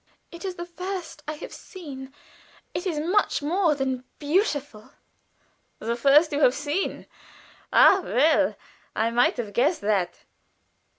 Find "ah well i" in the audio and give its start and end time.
7.71-9.11